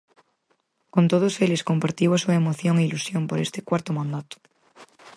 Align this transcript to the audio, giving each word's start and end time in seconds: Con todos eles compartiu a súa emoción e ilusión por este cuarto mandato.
Con 0.93 1.03
todos 1.11 1.33
eles 1.45 1.65
compartiu 1.69 2.09
a 2.13 2.21
súa 2.23 2.37
emoción 2.41 2.75
e 2.77 2.87
ilusión 2.89 3.23
por 3.29 3.39
este 3.45 3.59
cuarto 3.69 3.91
mandato. 3.99 4.35